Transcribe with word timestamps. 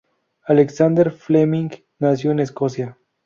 Alexander 0.47 1.11
Fleming 1.11 1.69
nació 1.99 2.31
en 2.31 2.39
Escocia. 2.39 2.97